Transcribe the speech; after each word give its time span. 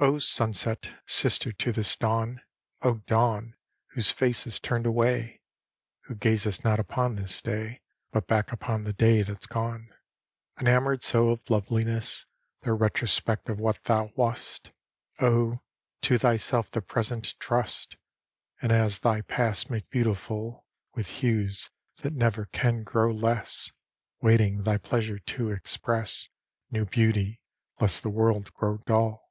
O 0.00 0.20
sunset, 0.20 0.94
sister 1.06 1.50
to 1.50 1.72
this 1.72 1.96
dawn! 1.96 2.40
O 2.82 2.98
dawn, 3.08 3.56
whose 3.88 4.12
face 4.12 4.46
is 4.46 4.60
turned 4.60 4.86
away! 4.86 5.40
Who 6.04 6.14
gazest 6.14 6.62
not 6.62 6.78
upon 6.78 7.16
this 7.16 7.42
day, 7.42 7.80
But 8.12 8.28
back 8.28 8.52
upon 8.52 8.84
the 8.84 8.92
day 8.92 9.22
that's 9.22 9.48
gone! 9.48 9.92
Enamored 10.60 11.02
so 11.02 11.30
of 11.30 11.50
loveliness, 11.50 12.26
The 12.60 12.74
retrospect 12.74 13.48
of 13.48 13.58
what 13.58 13.82
thou 13.86 14.12
wast, 14.14 14.70
Oh, 15.18 15.62
to 16.02 16.16
thyself 16.16 16.70
the 16.70 16.80
present 16.80 17.34
trust! 17.40 17.96
And 18.62 18.70
as 18.70 19.00
thy 19.00 19.22
past 19.22 19.68
make 19.68 19.90
beautiful 19.90 20.64
With 20.94 21.08
hues, 21.08 21.70
that 22.02 22.12
never 22.12 22.44
can 22.52 22.84
grow 22.84 23.12
less! 23.12 23.72
Waiting 24.22 24.62
thy 24.62 24.78
pleasure 24.78 25.18
to 25.18 25.50
express 25.50 26.28
New 26.70 26.84
beauty, 26.84 27.40
lest 27.80 28.04
the 28.04 28.10
world 28.10 28.54
grow 28.54 28.76
dull. 28.86 29.24